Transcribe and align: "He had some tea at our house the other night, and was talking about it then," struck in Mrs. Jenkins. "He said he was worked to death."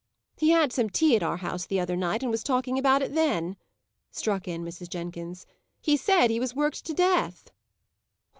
"He 0.35 0.49
had 0.49 0.73
some 0.73 0.89
tea 0.89 1.15
at 1.15 1.21
our 1.21 1.37
house 1.37 1.67
the 1.67 1.79
other 1.79 1.95
night, 1.95 2.23
and 2.23 2.31
was 2.31 2.41
talking 2.41 2.79
about 2.79 3.03
it 3.03 3.13
then," 3.13 3.55
struck 4.09 4.47
in 4.47 4.65
Mrs. 4.65 4.89
Jenkins. 4.89 5.45
"He 5.79 5.95
said 5.95 6.31
he 6.31 6.39
was 6.39 6.55
worked 6.55 6.85
to 6.87 6.93
death." 6.95 7.51